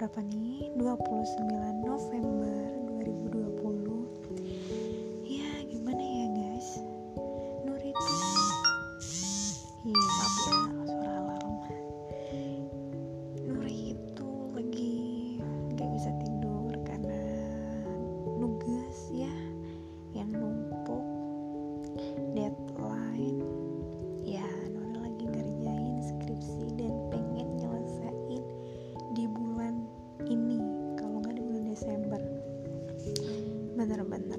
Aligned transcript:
berapa 0.00 0.24
nih? 0.32 0.72
29 0.80 1.84
November 1.84 2.56
2020. 3.04 3.79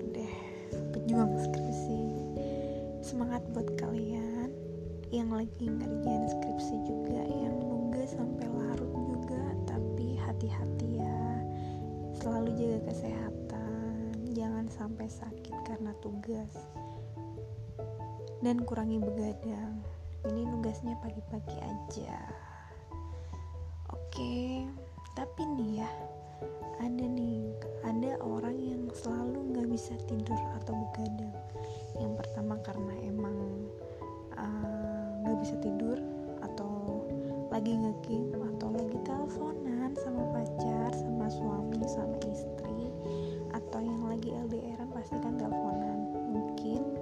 Bener-bener 0.02 0.26
deh. 0.26 0.34
Pejuang 0.98 1.34
skripsi. 1.38 2.02
Semangat 3.06 3.46
buat 3.54 3.70
kalian 3.78 4.50
yang 5.14 5.30
lagi 5.30 5.70
ngerjain 5.70 6.26
skripsi 6.26 6.76
juga 6.90 7.22
yang 7.22 7.54
nugas 7.62 8.18
sampai 8.18 8.50
larut 8.50 8.90
juga 8.90 9.44
tapi 9.70 10.18
hati-hati 10.18 10.98
ya. 10.98 11.22
Selalu 12.18 12.50
jaga 12.58 12.80
kesehatan. 12.90 14.34
Jangan 14.34 14.66
sampai 14.74 15.06
sakit 15.06 15.56
karena 15.70 15.94
tugas. 16.02 16.54
Dan 18.42 18.66
kurangi 18.66 18.98
begadang. 18.98 19.86
Ini 20.26 20.50
nugasnya 20.50 20.98
pagi-pagi 21.06 21.58
aja. 21.62 22.18
Oke 23.94 24.66
tapi 25.12 25.44
nih 25.44 25.84
ya 25.84 25.90
ada 26.82 27.06
nih 27.06 27.46
ada 27.86 28.18
orang 28.22 28.58
yang 28.58 28.84
selalu 28.94 29.54
nggak 29.54 29.68
bisa 29.70 29.94
tidur 30.10 30.40
atau 30.62 30.74
begadang. 30.74 31.34
Yang 31.98 32.14
pertama 32.22 32.56
karena 32.66 32.94
emang 33.06 33.38
uh, 34.38 35.08
nggak 35.26 35.38
bisa 35.46 35.56
tidur 35.62 35.98
atau 36.42 37.06
lagi 37.52 37.76
ngegame 37.76 38.42
atau 38.56 38.70
lagi 38.74 38.98
teleponan 39.04 39.92
sama 40.00 40.24
pacar 40.32 40.90
sama 40.96 41.28
suami 41.30 41.84
sama 41.86 42.18
istri 42.26 42.90
atau 43.52 43.80
yang 43.84 44.02
lagi 44.08 44.32
LDRan 44.32 44.90
pasti 44.96 45.20
kan 45.20 45.36
teleponan. 45.36 46.00
Mungkin 46.32 47.01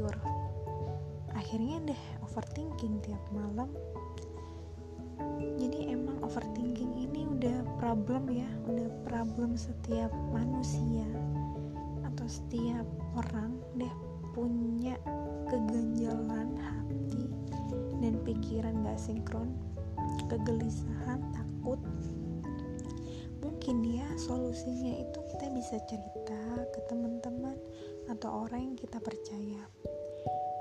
insecure. 0.00 0.20
Akhirnya 1.36 1.76
deh 1.92 2.02
overthinking 2.24 3.04
tiap 3.04 3.20
malam. 3.36 3.68
Jadi 5.60 5.92
emang 5.92 6.16
overthinking 6.24 6.96
ini 6.96 7.28
udah 7.28 7.60
problem 7.76 8.32
ya 8.32 8.48
udah 8.64 8.88
problem 9.04 9.52
setiap 9.52 10.08
manusia 10.32 11.04
atau 12.00 12.24
setiap 12.24 12.88
orang 13.12 13.60
deh 13.76 13.92
punya 14.32 14.96
keganjalan 15.52 16.56
hati 16.56 17.28
dan 18.00 18.16
pikiran 18.24 18.80
gak 18.80 18.96
sinkron 18.96 19.52
kegelisahan 20.32 21.20
takut. 21.36 21.80
Mungkin 23.44 23.84
ya 23.84 24.08
solusinya 24.16 25.04
itu 25.04 25.18
kita 25.36 25.46
bisa 25.52 25.76
cerita 25.84 26.40
ke 26.72 26.80
teman-teman 26.88 27.60
atau 28.08 28.48
orang 28.48 28.72
yang 28.72 28.76
kita 28.76 28.96
percaya 28.98 29.60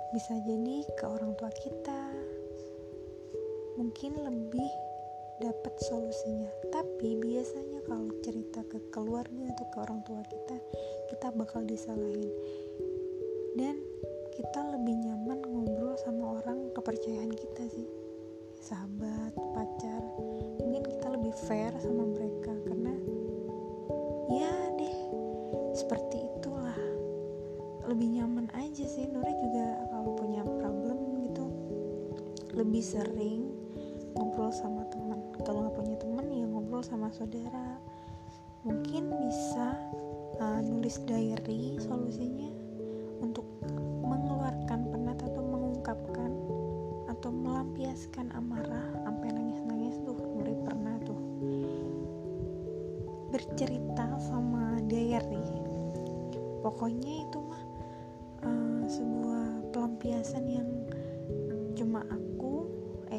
bisa 0.09 0.34
jadi 0.42 0.86
ke 0.97 1.06
orang 1.06 1.38
tua 1.38 1.53
kita. 1.53 2.02
Mungkin 3.78 4.18
lebih 4.25 4.70
dapat 5.40 5.74
solusinya. 5.86 6.50
Tapi 6.74 7.16
biasanya 7.22 7.80
kalau 7.88 8.12
cerita 8.20 8.59
ke 8.68 8.80
keluarga 8.92 9.44
atau 9.56 9.66
ke 9.72 9.78
orang 9.80 10.00
tua 10.03 10.22
kita 10.25 10.58
kita 11.14 11.28
bakal 11.34 11.64
disalahin. 11.64 12.30
Dan 13.56 13.80
kita 14.36 14.59
lebih 14.75 14.96
nyaman 15.03 15.40
ngobrol 15.46 15.96
sama 16.02 16.40
orang 16.41 16.72
kepercayaan 16.74 17.34
kita 17.34 17.64
sih. 17.70 17.88
Sahabat 18.59 19.34
pacar 19.56 20.03
mungkin 20.59 20.84
kita 20.90 21.08
lebih 21.14 21.34
fair 21.47 21.72
sama 21.80 22.03
mereka. 22.09 22.53
Karena 22.66 22.94
ya 24.34 24.53
deh 24.76 24.97
seperti 25.78 26.18
itulah. 26.34 26.78
Lebih 27.88 28.22
nyaman 28.22 28.47
aja 28.58 28.86
sih. 28.86 29.08
Nuri 29.08 29.34
juga 29.44 29.69
lebih 32.59 32.84
sering 32.84 33.47
ngobrol 34.20 34.52
sama 34.52 34.84
teman 34.92 35.16
kalau 35.47 35.64
nggak 35.64 35.80
punya 35.80 35.96
teman 35.96 36.28
ya 36.28 36.44
ngobrol 36.44 36.84
sama 36.84 37.08
saudara. 37.16 37.80
Mungkin 38.68 39.16
bisa 39.16 39.80
uh, 40.44 40.59
nulis 40.59 41.00
diary 41.08 41.80
solusinya 41.80 42.52
untuk 43.24 43.47
mengeluarkan 44.03 44.92
penat 44.92 45.24
atau 45.24 45.40
mengungkapkan 45.40 46.31
atau 47.08 47.31
melampiaskan 47.31 48.28
amarah 48.36 48.91
sampai 49.08 49.31
nangis-nangis 49.31 49.96
tuh 50.03 50.20
Nuri 50.20 50.59
pernah 50.59 51.00
tuh. 51.08 51.22
Bercerita 53.31 54.20
sama 54.20 54.84
diary. 54.91 55.47
Pokoknya 56.59 57.24
itu 57.24 57.39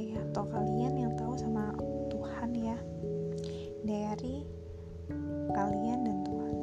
eh 0.00 0.16
atau 0.16 0.48
kalian 0.48 0.96
yang 0.96 1.12
tahu 1.20 1.36
sama 1.36 1.76
Tuhan 2.08 2.56
ya. 2.56 2.78
Diary 3.84 4.48
kalian 5.52 6.08
dan 6.08 6.18
Tuhan. 6.24 6.54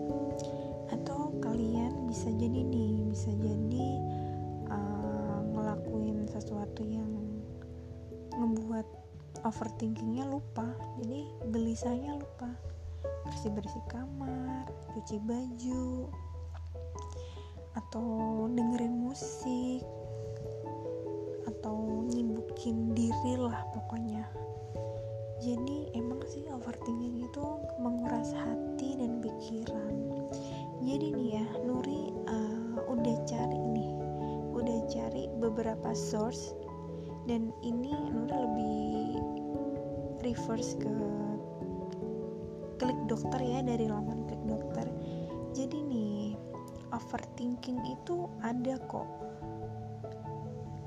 Atau 0.89 1.37
kalian 1.37 2.09
bisa 2.09 2.33
jadi 2.33 2.65
nih 2.65 3.05
bisa 3.13 3.29
jadi 3.37 3.87
uh, 4.73 5.39
ngelakuin 5.53 6.25
sesuatu 6.25 6.81
yang 6.81 7.09
ngebuat 8.33 8.87
overthinkingnya 9.45 10.25
lupa. 10.25 10.65
Jadi 10.97 11.29
gelisahnya 11.53 12.17
lupa. 12.17 12.49
Bersih 13.29 13.53
bersih 13.53 13.83
kamar 13.85 14.65
cuci 14.97 15.21
baju 15.21 16.09
atau 17.77 18.49
dengerin 18.49 18.97
musik 18.97 19.85
atau 21.47 22.03
nyibukin 22.11 22.91
diri 22.91 23.39
lah 23.39 23.63
pokoknya. 23.71 24.27
Jadi 25.37 25.93
emang 25.93 26.19
sih 26.27 26.43
overthinking 26.49 27.23
itu 27.23 27.45
menguras 27.79 28.33
hati 28.35 28.97
dan 28.99 29.21
pikiran. 29.23 29.95
Jadi 30.83 31.13
nih 31.13 31.29
ya 31.39 31.45
Nuri 31.63 32.11
uh, 32.27 32.81
udah 32.89 33.17
cari 33.23 33.59
nih 33.73 33.91
udah 34.53 34.79
cari 34.91 35.29
beberapa 35.39 35.93
source. 35.93 36.51
Dan 37.27 37.51
ini 37.63 37.91
Nuri 38.11 38.33
lebih 38.33 38.87
reverse 40.25 40.73
ke 40.79 40.89
klik 42.81 42.99
dokter 43.05 43.41
ya 43.41 43.61
dari 43.61 43.85
laman 43.85 44.25
klik 44.25 44.41
dokter. 44.49 44.87
Jadi 45.53 45.77
nih 45.85 46.33
overthinking 46.93 47.77
itu 47.93 48.25
ada 48.41 48.81
kok 48.89 49.05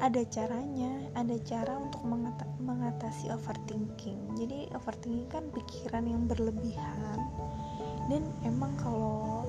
ada 0.01 0.25
caranya 0.33 1.13
ada 1.13 1.37
cara 1.45 1.77
untuk 1.77 2.01
mengata 2.09 2.49
mengatasi 2.57 3.29
overthinking. 3.29 4.33
Jadi 4.41 4.73
overthinking 4.73 5.29
kan 5.29 5.45
pikiran 5.53 6.09
yang 6.09 6.25
berlebihan. 6.25 7.21
Dan 8.09 8.25
emang 8.49 8.73
kalau 8.81 9.45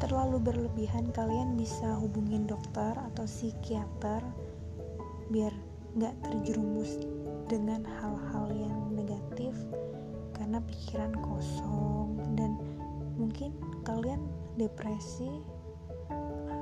terlalu 0.00 0.40
berlebihan 0.40 1.12
kalian 1.12 1.60
bisa 1.60 1.92
hubungin 2.00 2.48
dokter 2.48 2.96
atau 3.12 3.28
psikiater 3.28 4.24
biar 5.28 5.52
nggak 5.94 6.16
terjerumus 6.24 6.96
dengan 7.46 7.84
hal-hal 7.84 8.48
yang 8.56 8.96
negatif 8.96 9.52
karena 10.32 10.64
pikiran 10.64 11.12
kosong. 11.20 12.16
Dan 12.32 12.56
mungkin 13.20 13.52
kalian 13.84 14.24
depresi 14.56 15.44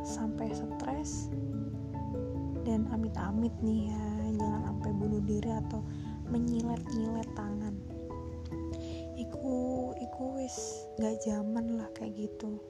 sampai 0.03 0.51
stres 0.51 1.31
dan 2.69 2.85
amit-amit 2.93 3.57
nih 3.65 3.89
ya 3.89 4.05
jangan 4.37 4.61
sampai 4.69 4.91
bunuh 4.93 5.25
diri 5.25 5.49
atau 5.57 5.81
menyilet-nyilet 6.29 7.25
tangan. 7.33 7.73
Iku 9.17 9.57
iku 9.97 10.37
wis 10.37 10.85
gak 11.01 11.17
zaman 11.25 11.81
lah 11.81 11.89
kayak 11.97 12.29
gitu. 12.29 12.61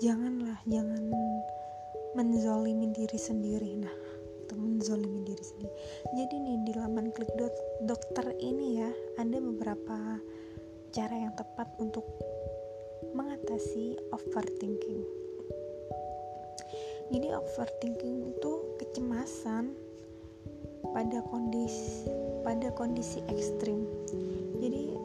Janganlah 0.00 0.56
jangan 0.64 1.12
menzolimi 2.16 2.88
diri 2.96 3.20
sendiri. 3.20 3.76
Nah 3.76 3.92
itu 4.48 4.54
menzolimi 4.56 5.20
diri 5.28 5.44
sendiri. 5.44 5.72
Jadi 6.16 6.34
nih 6.40 6.56
di 6.64 6.72
laman 6.72 7.12
klik 7.12 7.28
dot, 7.36 7.52
dokter 7.84 8.32
ini 8.40 8.80
ya 8.80 8.90
ada 9.20 9.36
beberapa 9.36 10.16
cara 10.88 11.14
yang 11.20 11.36
tepat 11.36 11.68
untuk 11.76 12.08
mengatasi 13.12 14.00
overthinking 14.08 15.04
jadi 17.12 17.36
overthinking 17.36 18.32
itu 18.34 18.52
kecemasan 18.80 19.76
pada 20.90 21.22
kondisi 21.30 22.10
pada 22.42 22.74
kondisi 22.74 23.22
ekstrim. 23.30 23.86
Jadi 24.58 24.98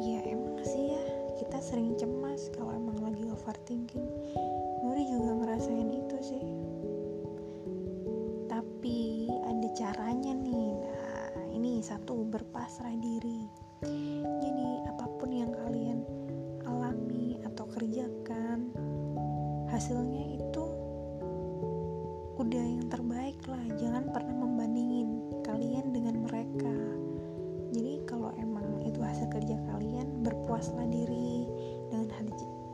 ya 0.00 0.24
emang 0.24 0.64
sih 0.64 0.96
ya 0.96 1.02
kita 1.36 1.58
sering 1.60 1.92
cemas 2.00 2.48
kalau 2.56 2.72
emang 2.72 2.96
lagi 3.04 3.28
overthinking 3.28 4.07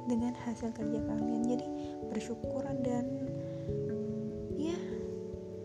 dengan 0.09 0.33
hasil 0.47 0.73
kerja 0.73 1.01
kalian. 1.05 1.43
Jadi 1.45 1.67
bersyukur 2.13 2.65
dan 2.85 3.05
ya 4.57 4.77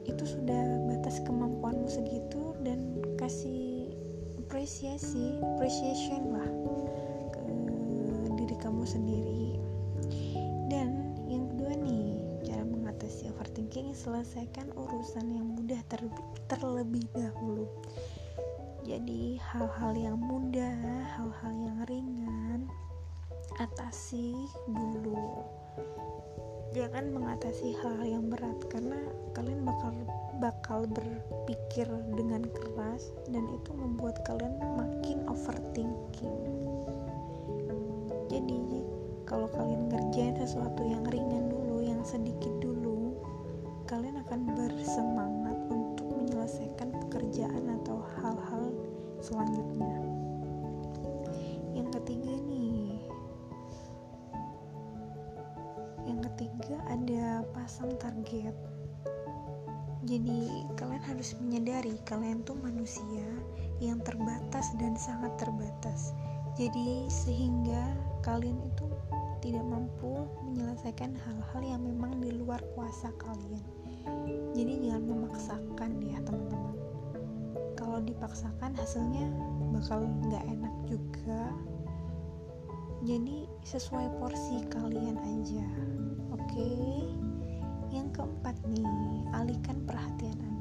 itu 0.06 0.24
sudah 0.26 0.64
batas 0.90 1.22
kemampuanmu 1.24 1.88
segitu 1.88 2.56
dan 2.66 3.00
kasih 3.16 3.94
apresiasi 4.42 5.38
appreciation 5.56 6.34
lah 6.34 6.50
ke 7.32 7.46
diri 8.40 8.56
kamu 8.60 8.84
sendiri. 8.84 9.50
Ranking 13.80 13.94
selesaikan 13.94 14.76
urusan 14.76 15.30
yang 15.30 15.56
mudah 15.56 15.78
ter 15.88 16.02
terlebih 16.52 17.06
dahulu. 17.16 17.70
Jadi 18.84 19.40
hal-hal 19.40 19.94
yang 19.96 20.18
mudah 20.20 20.74
hal-hal 21.16 21.54
yang 21.54 21.78
ringan 21.88 22.19
atasi 23.60 24.34
dulu. 24.72 25.44
Jangan 26.72 27.12
mengatasi 27.12 27.76
hal 27.84 28.00
yang 28.08 28.32
berat. 28.32 28.56
Karena 28.72 28.98
kalian 29.36 29.68
bakal 29.68 29.94
bakal 30.40 30.88
berpikir 30.88 31.86
dengan 32.16 32.48
keras 32.56 33.12
dan 33.28 33.44
itu 33.52 33.72
membuat 33.76 34.24
kalian 34.24 34.56
makin 34.80 35.20
overthinking. 35.28 36.40
Jadi 38.32 38.88
kalau 39.28 39.52
kalian 39.52 39.92
ngerjain 39.92 40.40
sesuatu 40.40 40.82
yang 40.88 41.04
ringan 41.12 41.52
dulu 41.52 41.84
yang 41.84 42.02
sedikit 42.08 42.54
dulu 42.64 43.14
kalian 43.90 44.22
akan 44.26 44.54
bersemangat 44.54 45.29
yang 63.80 64.00
terbatas 64.04 64.72
dan 64.78 64.96
sangat 65.00 65.36
terbatas. 65.40 66.12
Jadi 66.60 67.08
sehingga 67.08 67.96
kalian 68.24 68.60
itu 68.68 68.88
tidak 69.40 69.64
mampu 69.64 70.28
menyelesaikan 70.44 71.16
hal-hal 71.16 71.62
yang 71.64 71.82
memang 71.84 72.20
di 72.20 72.36
luar 72.36 72.60
kuasa 72.76 73.12
kalian. 73.16 73.64
Jadi 74.52 74.84
jangan 74.84 75.04
memaksakan 75.08 75.92
ya 76.04 76.20
teman-teman. 76.28 76.76
Kalau 77.80 78.04
dipaksakan 78.04 78.76
hasilnya 78.76 79.32
bakal 79.72 80.04
nggak 80.28 80.44
enak 80.44 80.76
juga. 80.92 81.56
Jadi 83.08 83.48
sesuai 83.64 84.20
porsi 84.20 84.60
kalian 84.68 85.16
aja. 85.16 85.64
Oke? 86.36 86.52
Okay? 86.52 87.30
yang 87.90 88.10
keempat 88.14 88.54
nih 88.70 88.86
alihkan 89.34 89.82
perhatian 89.90 90.38
anda 90.46 90.59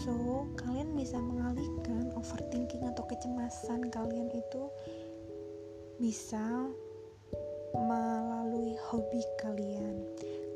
so 0.00 0.48
kalian 0.56 0.96
bisa 0.96 1.20
mengalihkan 1.20 2.08
overthinking 2.16 2.88
atau 2.88 3.04
kecemasan 3.04 3.92
kalian 3.92 4.32
itu 4.32 4.72
bisa 6.00 6.40
melalui 7.76 8.80
hobi 8.88 9.20
kalian. 9.44 10.00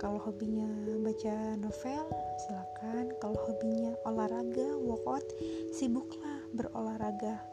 Kalau 0.00 0.16
hobinya 0.16 0.66
baca 1.04 1.60
novel 1.60 2.08
silakan. 2.40 3.12
Kalau 3.20 3.36
hobinya 3.44 3.92
olahraga 4.08 4.80
workout 4.80 5.28
sibuklah 5.76 6.40
berolahraga 6.56 7.44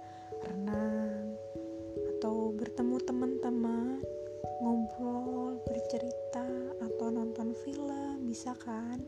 renang 0.48 1.36
atau 2.18 2.56
bertemu 2.56 2.98
teman-teman 3.04 4.00
ngobrol 4.64 5.60
bercerita 5.68 6.48
atau 6.80 7.12
nonton 7.12 7.52
film 7.68 8.24
bisa 8.26 8.56
kan 8.64 9.04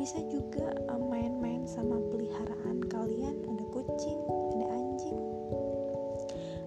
bisa 0.00 0.16
juga 0.32 0.72
eh, 0.72 1.02
main-main 1.04 1.68
sama 1.68 2.00
peliharaan 2.08 2.80
kalian. 2.88 3.36
Ada 3.44 3.64
kucing 3.68 4.20
ada 4.56 4.66
anjing 4.72 5.20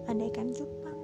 ada 0.08 0.22
ikan 0.30 0.52
cupang. 0.52 1.00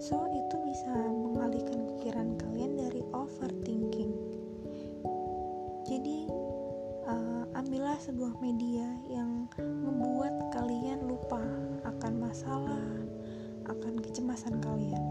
So 0.00 0.26
itu 0.32 0.56
bisa 0.64 0.90
mengalihkan 1.12 1.86
pikiran 1.94 2.34
kalian 2.40 2.80
dari 2.80 3.04
overthinking. 3.12 4.12
Jadi 5.84 6.26
uh, 7.04 7.44
ambillah 7.58 7.98
sebuah 8.00 8.38
media 8.40 8.86
yang 9.10 9.50
membuat 9.60 10.32
kalian 10.54 11.04
lupa 11.04 11.42
akan 11.84 12.12
masalah 12.16 12.84
akan 13.68 13.94
kecemasan 14.00 14.56
kalian. 14.62 15.04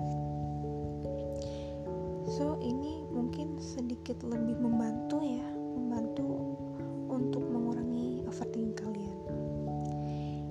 So 2.34 2.58
ini 2.64 3.06
mungkin 3.12 3.62
sedikit 3.62 4.24
lebih 4.26 4.58
membantu 4.58 5.22
ya 5.22 5.59
membantu 5.80 6.60
untuk 7.08 7.40
mengurangi 7.48 8.28
overthinking 8.28 8.76
kalian. 8.76 9.18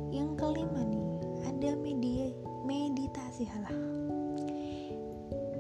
Yang 0.08 0.28
kelima 0.40 0.80
nih 0.88 1.06
ada 1.44 1.70
media 1.76 2.32
meditasi. 2.64 3.44
Halah. 3.44 3.76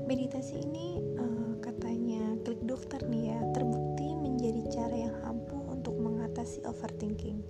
Meditasi 0.08 0.64
ini 0.64 1.04
uh, 1.20 1.60
katanya 1.60 2.40
klik 2.48 2.64
dokter 2.64 3.04
nih 3.12 3.36
ya 3.36 3.38
terbukti 3.52 4.16
menjadi 4.16 4.62
cara 4.72 4.96
yang 4.96 5.16
ampuh 5.28 5.68
untuk 5.68 5.92
mengatasi 6.00 6.64
overthinking. 6.64 7.44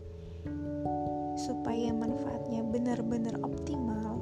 Supaya 1.39 1.95
manfaatnya 1.95 2.67
benar-benar 2.67 3.39
optimal 3.47 4.19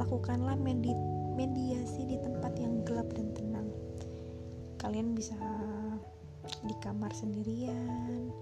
lakukanlah 0.00 0.56
medi 0.56 0.96
mediasi 1.36 2.08
di 2.08 2.16
tempat 2.16 2.56
yang 2.56 2.80
gelap 2.88 3.12
dan 3.12 3.30
tenang. 3.36 3.68
Kalian 4.80 5.12
bisa 5.12 5.36
di 6.64 6.74
kamar 6.80 7.12
sendirian 7.14 8.32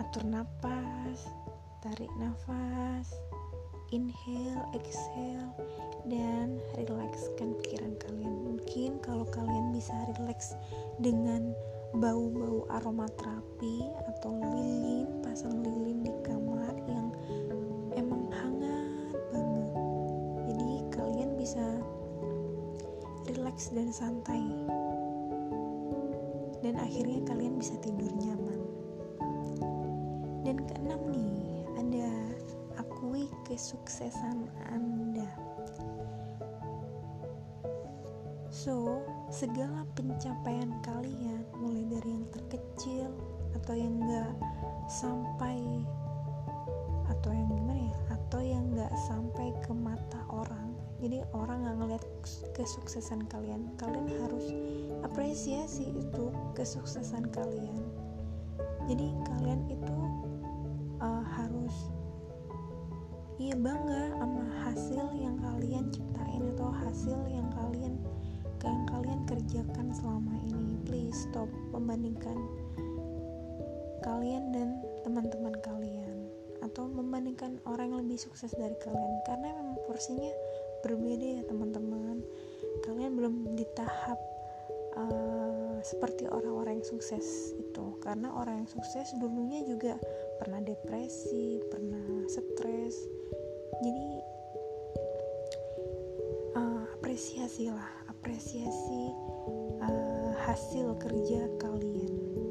atur 0.00 0.24
nafas 0.26 1.28
tarik 1.84 2.10
nafas 2.18 3.14
inhale, 3.94 4.66
exhale, 4.74 5.54
dan 6.10 6.58
rilekskan 6.74 7.54
pikiran 7.62 7.94
kalian. 8.02 8.34
Mungkin 8.42 8.98
kalau 9.02 9.26
kalian 9.30 9.70
bisa 9.70 9.94
rileks 10.14 10.58
dengan 10.98 11.54
bau-bau 11.94 12.66
aromaterapi 12.70 13.86
atau 14.10 14.32
lilin, 14.42 15.06
pasang 15.22 15.62
lilin 15.62 16.02
di 16.02 16.12
kamar 16.26 16.74
yang 16.90 17.14
emang 17.94 18.26
hangat 18.34 19.14
banget. 19.30 19.70
Jadi 20.50 20.76
kalian 20.90 21.30
bisa 21.38 21.64
rileks 23.30 23.70
dan 23.70 23.94
santai. 23.94 24.42
Dan 26.66 26.82
akhirnya 26.82 27.22
kalian 27.30 27.62
bisa 27.62 27.78
tidur 27.78 28.10
nyaman. 28.18 28.58
Dan 30.42 30.58
keenam 30.66 30.98
nih, 31.14 31.62
ada 31.78 32.10
akui 32.82 33.30
kesuksesan 33.46 34.50
Anda. 34.66 35.30
so 38.66 39.04
segala 39.30 39.84
pencapaian 39.94 40.74
kalian 40.80 41.46
mulai 41.60 41.86
dari 41.86 42.18
yang 42.18 42.26
terkecil 42.34 43.12
atau 43.52 43.78
yang 43.78 44.00
enggak 44.00 44.32
sampai 44.90 45.86
atau 47.06 47.30
yang 47.30 47.46
gimana 47.52 47.78
ya 47.78 47.98
atau 48.16 48.40
yang 48.42 48.64
enggak 48.72 48.90
sampai 49.06 49.54
ke 49.60 49.70
mata 49.70 50.18
orang 50.32 50.65
jadi 51.06 51.22
orang 51.38 51.62
nggak 51.62 51.76
ngeliat 51.78 52.04
kesuksesan 52.58 53.30
kalian. 53.30 53.70
Kalian 53.78 54.10
harus 54.26 54.50
apresiasi 55.06 55.86
itu 55.94 56.34
kesuksesan 56.58 57.30
kalian. 57.30 57.78
Jadi 58.90 59.14
kalian 59.22 59.70
itu 59.70 59.98
uh, 60.98 61.22
harus 61.22 61.94
iya 63.38 63.54
bangga 63.54 64.18
sama 64.18 64.50
hasil 64.66 65.06
yang 65.14 65.38
kalian 65.38 65.86
ciptain 65.94 66.42
atau 66.58 66.74
hasil 66.74 67.18
yang 67.30 67.46
kalian 67.54 68.02
yang 68.66 68.82
kalian 68.90 69.22
kerjakan 69.30 69.94
selama 69.94 70.34
ini. 70.42 70.74
Please 70.90 71.14
stop 71.30 71.46
membandingkan 71.70 72.34
kalian 74.02 74.50
dan 74.50 74.82
teman-teman 75.06 75.54
kalian. 75.62 76.34
Atau 76.66 76.90
membandingkan 76.90 77.62
orang 77.62 77.94
yang 77.94 78.02
lebih 78.02 78.18
sukses 78.18 78.50
dari 78.58 78.74
kalian. 78.82 79.22
Karena 79.22 79.54
memang 79.54 79.78
porsinya 79.86 80.34
berbeda 80.84 81.40
ya 81.40 81.42
teman-teman. 81.48 82.20
Kalian 82.84 83.12
belum 83.16 83.34
di 83.56 83.64
tahap 83.72 84.20
uh, 84.96 85.78
seperti 85.80 86.28
orang-orang 86.28 86.80
yang 86.80 86.88
sukses 86.88 87.56
itu. 87.56 87.86
Karena 88.00 88.32
orang 88.32 88.64
yang 88.64 88.70
sukses 88.70 89.12
dulunya 89.20 89.64
juga 89.64 89.96
pernah 90.40 90.60
depresi 90.60 91.60
pernah 91.68 92.26
stres. 92.28 92.94
Jadi 93.80 94.08
uh, 96.56 96.84
apresiasilah 96.96 98.08
apresiasi 98.08 99.02
uh, 99.84 100.32
hasil 100.48 100.96
kerja 101.00 101.48
kalian 101.60 102.45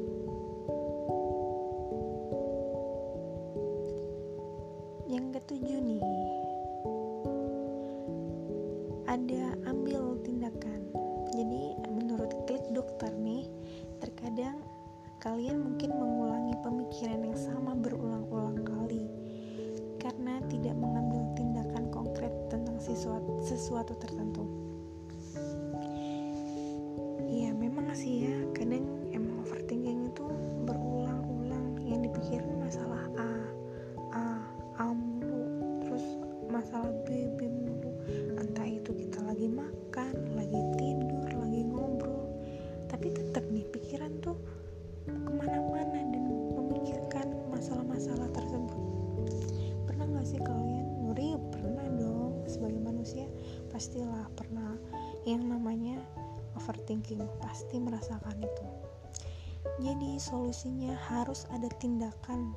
solusinya 60.56 60.96
harus 61.12 61.44
ada 61.52 61.68
tindakan 61.76 62.56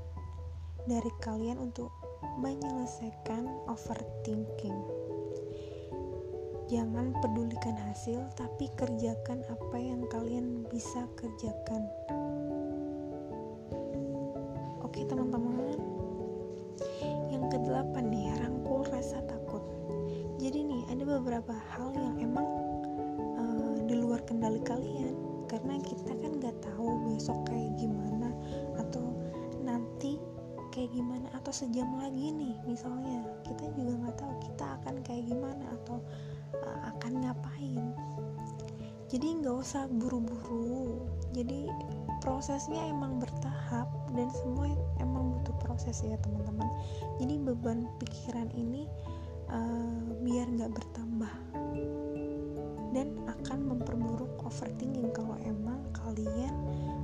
dari 0.87 1.11
kalian 1.19 1.59
untuk 1.59 1.91
menyelesaikan 2.39 3.43
overthinking 3.67 4.79
Jangan 6.71 7.11
pedulikan 7.19 7.75
hasil, 7.75 8.23
tapi 8.39 8.71
kerjakan 8.79 9.43
apa 9.51 9.75
yang 9.75 10.07
kalian 10.07 10.63
bisa 10.71 11.11
kerjakan. 11.19 11.91
Oke, 14.79 15.03
teman-teman. 15.03 15.75
Yang 17.27 17.43
kedelapan 17.51 18.03
nih, 18.07 18.31
rangkul 18.39 18.87
rasa 18.87 19.19
takut. 19.27 19.65
Jadi 20.39 20.71
nih, 20.71 20.81
ada 20.87 21.03
beberapa 21.03 21.51
hal 21.75 21.91
yang 21.99 22.15
emang 22.21 22.47
besok 27.19 27.43
kayak 27.51 27.75
gimana? 27.75 28.31
Atau 28.79 29.11
nanti 29.59 30.15
kayak 30.71 30.95
gimana? 30.95 31.27
Atau 31.35 31.51
sejam 31.51 31.91
lagi 31.99 32.31
nih 32.31 32.55
misalnya. 32.63 33.27
Kita 33.43 33.67
juga 33.75 34.07
nggak 34.07 34.15
tahu 34.15 34.33
kita 34.47 34.65
akan 34.79 34.95
kayak 35.03 35.27
gimana 35.27 35.67
atau 35.75 35.99
uh, 36.63 36.79
akan 36.95 37.27
ngapain. 37.27 37.91
Jadi 39.11 39.27
nggak 39.43 39.55
usah 39.59 39.91
buru-buru. 39.91 41.03
Jadi 41.35 41.67
prosesnya 42.23 42.87
emang 42.87 43.19
bertahap 43.19 43.91
dan 44.15 44.31
semua 44.31 44.71
emang 45.03 45.35
butuh 45.35 45.55
proses 45.59 45.99
ya 45.99 46.15
teman-teman. 46.23 46.71
Jadi 47.19 47.35
beban 47.35 47.83
pikiran 47.99 48.47
ini 48.55 48.87
uh, 49.51 49.99
biar 50.23 50.47
nggak 50.55 50.71
bertambah 50.71 51.33
dan 52.91 53.07
akan 53.29 53.59
memperburuk 53.71 54.18
overthinking 54.49 55.13
kalau 55.13 55.37
emang 55.45 55.77
kalian 55.93 56.53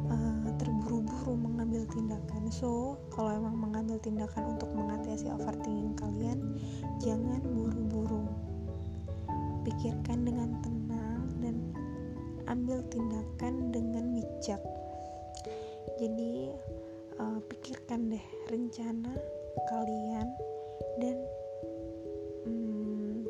uh, 0.10 0.50
terburu-buru 0.58 1.38
mengambil 1.38 1.86
tindakan. 1.94 2.50
So 2.50 2.98
kalau 3.14 3.38
emang 3.38 3.62
mengambil 3.62 4.02
tindakan 4.02 4.58
untuk 4.58 4.74
mengatasi 4.74 5.30
overthinking 5.30 5.94
kalian 5.94 6.40
jangan 7.06 7.42
buru-buru. 7.46 8.26
Pikirkan 9.62 10.26
dengan 10.26 10.58
tenang 10.66 11.22
dan 11.42 11.56
ambil 12.50 12.82
tindakan 12.90 13.70
dengan 13.70 14.14
bijak. 14.18 14.62
Jadi 16.02 16.50
uh, 17.22 17.40
pikirkan 17.46 18.10
deh 18.10 18.26
rencana 18.50 19.14
kalian 19.70 20.28
dan 21.00 21.18
hmm, 22.46 23.26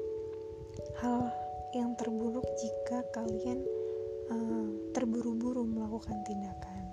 hal 0.99 1.29
yang 1.75 1.91
terburuk 1.99 2.47
jika 2.55 3.03
kalian 3.11 3.63
uh, 4.31 4.67
terburu-buru 4.95 5.67
melakukan 5.67 6.17
tindakan. 6.25 6.83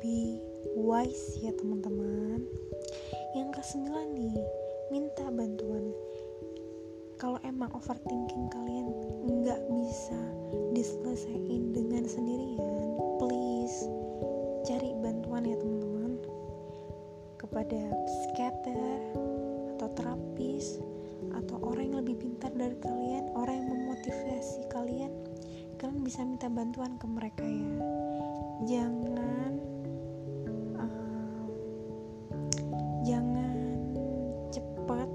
Be 0.00 0.40
wise 0.78 1.36
ya 1.44 1.52
teman-teman. 1.58 2.40
Yang 3.36 3.48
kesembilan 3.60 4.08
nih 4.16 4.36
minta 4.88 5.28
bantuan. 5.28 5.92
Kalau 7.20 7.38
emang 7.46 7.70
overthinking 7.76 8.50
kalian 8.50 8.88
nggak 9.28 9.60
bisa 9.70 10.20
diselesaikan 10.74 11.70
dengan 11.70 12.02
sendirian 12.08 12.98
please 13.22 13.86
cari 14.66 14.96
bantuan 15.00 15.46
ya 15.46 15.56
teman-teman. 15.60 16.18
Kepada 17.36 17.80
psikiater 18.08 19.12
atau 19.76 19.88
terapis 19.98 20.80
atau 21.30 21.56
orang 21.62 21.90
yang 21.90 21.98
lebih 22.02 22.16
pintar 22.18 22.50
dari 22.54 22.74
kalian 22.82 23.30
orang 23.34 23.62
yang 23.62 23.68
memotivasi 23.70 24.66
kalian 24.70 25.12
kalian 25.82 26.06
bisa 26.06 26.22
minta 26.22 26.46
bantuan 26.46 26.94
ke 26.94 27.10
mereka 27.10 27.42
ya. 27.42 27.74
Jangan 28.70 29.52
uh, 30.78 31.42
jangan 33.02 33.58
cepat 34.54 35.10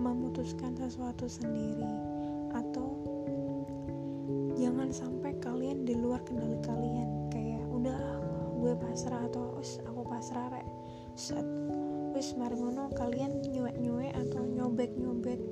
memutuskan 0.00 0.72
sesuatu 0.80 1.28
sendiri 1.28 1.84
atau 2.56 2.96
jangan 4.56 4.88
sampai 4.88 5.36
kalian 5.36 5.84
di 5.84 5.92
luar 5.92 6.24
kendali 6.24 6.56
kalian. 6.64 7.28
Kayak 7.28 7.68
udah 7.68 8.00
gue 8.56 8.72
pasrah 8.80 9.28
atau 9.28 9.60
us 9.60 9.84
aku 9.84 10.00
pasrah 10.08 10.48
rek. 10.48 10.64
Set 11.12 11.44
wis 12.16 12.32
mari 12.40 12.56
kalian 12.96 13.44
nyuek 13.52 13.76
nyuek 13.76 14.16
atau 14.16 14.48
nyobek 14.48 14.96
nyobek 14.96 15.49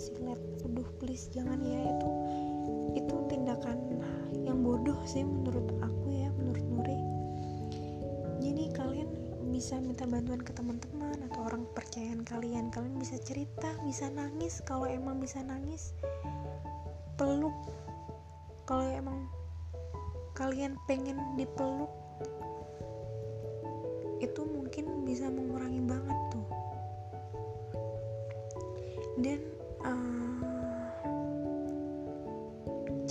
silet 0.00 0.40
aduh 0.64 0.88
please 0.96 1.28
jangan 1.28 1.60
ya 1.60 1.92
itu 1.92 2.08
itu 2.96 3.14
tindakan 3.28 3.78
yang 4.42 4.64
bodoh 4.64 4.96
sih 5.04 5.22
menurut 5.22 5.68
aku 5.84 6.06
ya 6.10 6.32
menurut 6.34 6.64
Nuri. 6.66 6.98
Jadi 8.40 8.64
kalian 8.72 9.10
bisa 9.52 9.76
minta 9.78 10.08
bantuan 10.08 10.40
ke 10.40 10.56
teman-teman 10.56 11.20
atau 11.30 11.44
orang 11.44 11.68
kepercayaan 11.70 12.24
kalian. 12.24 12.72
Kalian 12.72 12.96
bisa 12.96 13.20
cerita 13.20 13.76
bisa 13.84 14.08
nangis 14.08 14.64
kalau 14.64 14.88
emang 14.88 15.20
bisa 15.20 15.44
nangis 15.44 15.92
peluk. 17.20 17.54
Kalau 18.64 18.86
emang 18.86 19.28
kalian 20.32 20.78
pengen 20.88 21.20
dipeluk 21.36 21.90
itu 24.24 24.40
mungkin 24.46 25.04
bisa 25.04 25.28
mengurangi 25.28 25.82
banget 25.84 26.18
tuh. 26.32 26.46
Dan 29.20 29.49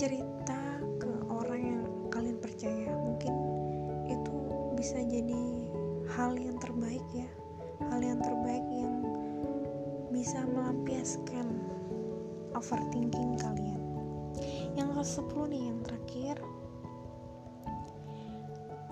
cerita 0.00 0.80
ke 0.96 1.12
orang 1.28 1.60
yang 1.60 1.84
kalian 2.08 2.40
percaya. 2.40 2.88
Mungkin 2.88 3.34
itu 4.08 4.36
bisa 4.72 4.96
jadi 4.96 5.68
hal 6.16 6.40
yang 6.40 6.56
terbaik 6.56 7.04
ya. 7.12 7.28
Hal 7.92 8.00
yang 8.00 8.16
terbaik 8.24 8.64
yang 8.72 8.96
bisa 10.08 10.40
melampiaskan 10.48 11.52
overthinking 12.56 13.36
kalian. 13.44 13.76
Yang 14.72 14.88
ke 14.88 15.02
10 15.20 15.52
nih 15.52 15.62
yang 15.68 15.78
terakhir. 15.84 16.36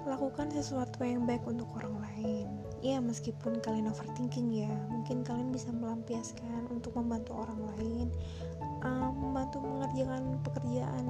Lakukan 0.04 0.52
sesuatu 0.52 1.08
yang 1.08 1.24
baik 1.24 1.48
untuk 1.48 1.72
orang 1.80 2.04
lain. 2.04 2.52
Ya 2.84 3.00
meskipun 3.00 3.64
kalian 3.64 3.88
overthinking 3.88 4.52
ya. 4.52 4.72
Mungkin 4.92 5.24
kalian 5.24 5.56
bisa 5.56 5.72
melampiaskan 5.72 6.68
untuk 6.68 6.92
membantu 7.00 7.32
orang 7.32 7.64
lain 7.80 8.12
um, 8.84 9.10
membantu 9.18 9.58
mengerjakan 9.62 10.38
pekerjaan 10.42 11.06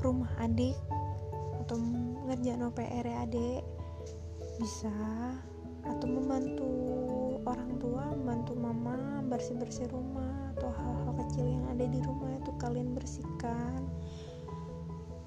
rumah 0.00 0.30
adik 0.38 0.76
atau 1.66 1.76
mengerjakan 1.80 2.70
OPR 2.70 3.06
adik 3.26 3.62
bisa 4.56 4.92
atau 5.86 6.06
membantu 6.06 6.70
orang 7.46 7.78
tua 7.78 8.10
membantu 8.14 8.52
mama 8.58 9.22
bersih-bersih 9.26 9.90
rumah 9.90 10.50
atau 10.56 10.70
hal-hal 10.72 11.12
kecil 11.26 11.46
yang 11.46 11.64
ada 11.70 11.84
di 11.86 12.00
rumah 12.02 12.30
itu 12.38 12.50
kalian 12.58 12.94
bersihkan. 12.94 13.80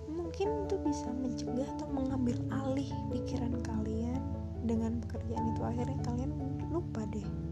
Mungkin 0.09 0.67
itu 0.67 0.75
bisa 0.83 1.09
mencegah 1.15 1.67
atau 1.79 1.87
mengambil 1.91 2.35
alih 2.51 2.89
pikiran 3.11 3.55
kalian 3.63 4.19
dengan 4.67 4.99
pekerjaan 5.07 5.55
itu. 5.55 5.61
Akhirnya 5.63 5.99
kalian 6.03 6.31
lupa 6.71 7.03
deh 7.11 7.48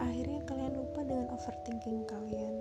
akhirnya 0.00 0.40
kalian 0.48 0.74
lupa 0.76 1.00
dengan 1.04 1.26
overthinking 1.32 2.04
kalian. 2.08 2.54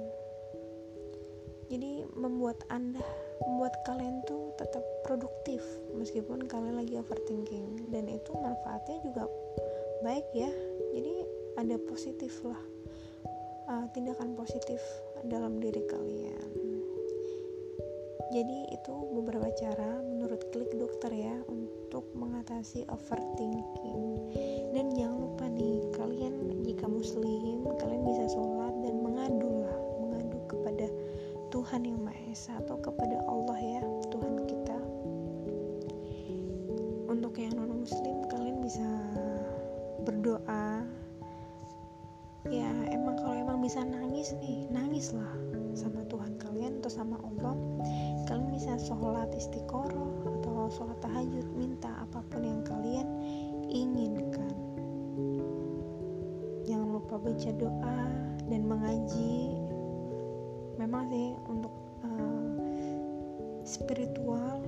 Jadi 1.65 2.05
membuat 2.13 2.61
anda 2.69 3.01
membuat 3.41 3.73
kalian 3.89 4.21
tuh 4.29 4.53
tetap 4.61 4.85
produktif 5.01 5.65
meskipun 5.97 6.45
kalian 6.45 6.77
lagi 6.77 6.95
overthinking. 7.01 7.89
Dan 7.89 8.05
itu 8.05 8.31
manfaatnya 8.37 9.01
juga 9.01 9.25
baik 10.05 10.27
ya. 10.37 10.51
Jadi 10.93 11.15
ada 11.57 11.75
positif 11.89 12.43
lah 12.45 12.61
uh, 13.69 13.85
tindakan 13.91 14.37
positif 14.37 14.79
dalam 15.25 15.57
diri 15.57 15.81
kalian. 15.89 16.49
Jadi 18.33 18.67
itu 18.73 18.95
beberapa 19.15 19.47
cara 19.53 20.01
menurut 20.01 20.41
klik 20.49 20.69
dokter 20.75 21.13
ya 21.13 21.35
untuk 21.47 22.03
mengatasi 22.17 22.83
overthinking 22.89 24.14
dan 24.75 24.91
jangan 24.91 25.23
lupa 25.23 25.47
nih 25.55 25.79
kalian 25.95 26.35
jika 26.67 26.83
muslim 26.91 27.63
kalian 27.79 28.03
bisa 28.03 28.27
sholat 28.27 28.75
dan 28.83 28.99
mengadu 28.99 29.63
lah 29.63 29.77
mengadu 30.03 30.35
kepada 30.51 30.91
Tuhan 31.47 31.87
yang 31.87 32.03
Maha 32.03 32.19
Esa 32.27 32.59
atau 32.59 32.75
kepada 32.83 33.23
Allah 33.23 33.55
ya 33.55 33.79
Tuhan 34.11 34.43
kita. 34.43 34.75
Untuk 37.07 37.39
yang 37.39 37.55
non 37.55 37.87
muslim 37.87 38.27
kalian 38.27 38.59
bisa 38.59 38.83
berdoa. 40.03 40.83
Ya 42.51 42.67
emang 42.91 43.15
kalau 43.15 43.39
emang 43.39 43.63
bisa 43.63 43.79
nangis 43.79 44.35
nih 44.43 44.67
nangislah 44.75 45.31
sama 45.71 46.03
Tuhan 46.11 46.35
kalian 46.35 46.83
atau 46.83 46.91
sama 46.91 47.15
Allah. 47.23 47.55
Kalian 48.27 48.51
bisa 48.51 48.75
sholat 48.83 49.31
istiqoroh 49.31 50.27
atau 50.27 50.67
sholat 50.67 50.99
tahajud 50.99 51.47
minta 51.55 52.03
apa 52.03 52.19
pun 52.27 52.43
yang 52.43 52.59
kalian 52.67 53.07
inginkan 53.71 54.64
lupa 57.05 57.21
baca 57.21 57.51
doa 57.53 58.01
dan 58.49 58.65
mengaji 58.65 59.53
memang 60.81 61.05
sih 61.13 61.37
untuk 61.45 61.69
uh, 62.01 62.49
spiritual 63.61 64.65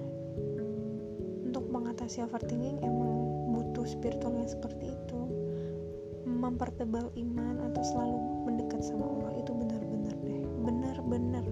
untuk 1.49 1.65
mengatasi 1.73 2.21
overthinking 2.21 2.77
emang 2.85 3.25
butuh 3.49 3.89
spiritual 3.89 4.37
yang 4.37 4.45
seperti 4.45 4.93
itu. 4.93 5.21
Mempertebal 6.29 7.09
iman 7.17 7.73
atau 7.73 7.81
selalu 7.81 8.17
mendekat 8.45 8.85
sama 8.85 9.09
Allah 9.09 9.33
itu 9.41 9.51
benar-benar 9.57 10.15
deh 10.21 10.41
benar-benar 10.61 11.45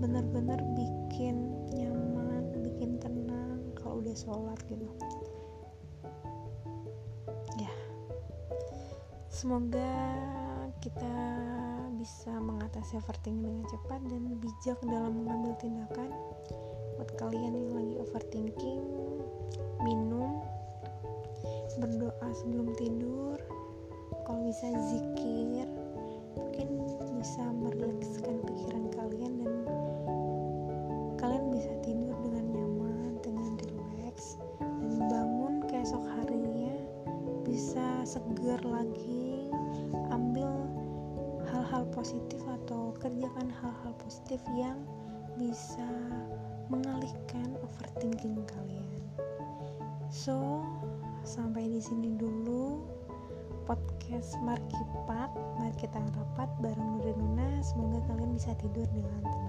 benar-benar 0.00 0.64
bikin 0.80 1.52
nyaman 1.76 2.56
bikin 2.64 2.96
tenang 3.04 3.60
kalau 3.76 4.00
udah 4.00 4.16
sholat 4.16 4.56
gitu 4.72 4.88
semoga 9.36 9.92
kita 10.80 11.12
bisa 12.00 12.32
mengatasi 12.40 12.96
overthinking 12.96 13.44
dengan 13.44 13.68
cepat 13.68 14.00
dan 14.08 14.32
bijak 14.40 14.80
dalam 14.80 15.12
mengambil 15.12 15.52
tindakan. 15.60 16.08
Buat 16.96 17.12
kalian 17.20 17.52
yang 17.52 17.70
lagi 17.76 17.94
overthinking 18.00 18.80
minum 19.84 20.40
berdoa 21.76 22.28
sebelum 22.32 22.72
tidur. 22.80 23.36
Kalau 24.24 24.40
bisa 24.48 24.72
zikir 24.88 25.68
mungkin 26.32 26.68
bisa 27.20 27.44
merilekskan 27.60 28.40
pikiran 28.40 28.88
kalian 28.96 29.32
dan 29.44 29.52
positif 41.96 42.44
atau 42.44 42.92
kerjakan 43.00 43.48
hal-hal 43.48 43.92
positif 44.04 44.36
yang 44.52 44.76
bisa 45.40 45.88
mengalihkan 46.68 47.56
overthinking 47.64 48.44
kalian. 48.44 49.00
So, 50.12 50.60
sampai 51.24 51.72
di 51.72 51.80
sini 51.80 52.12
dulu 52.20 52.84
podcast 53.64 54.36
Markipat. 54.44 55.32
Mari 55.56 55.74
kita 55.80 55.98
rapat 55.98 56.52
bareng 56.60 57.00
Nuri 57.00 57.16
Nuna. 57.16 57.64
Semoga 57.64 58.04
kalian 58.12 58.36
bisa 58.36 58.52
tidur 58.60 58.86
dengan 58.92 59.24
tenang. 59.24 59.45